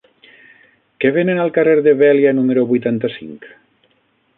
Què 1.03 1.11
venen 1.19 1.43
al 1.45 1.53
carrer 1.59 1.77
de 1.89 1.95
Vèlia 2.01 2.35
número 2.41 2.67
vuitanta-cinc? 2.75 3.51